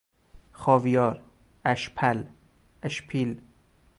خاویار، 0.51 1.21
اشپل، 1.65 2.23
اشپیل 2.83 3.39